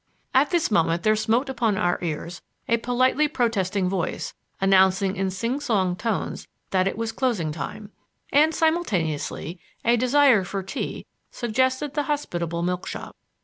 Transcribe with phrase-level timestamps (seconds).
[0.33, 5.59] At this moment there smote upon our ears a politely protesting voice announcing in sing
[5.59, 7.91] song tones that it was closing time;
[8.33, 13.15] and simultaneously a desire for tea suggested the hospitable milk shop.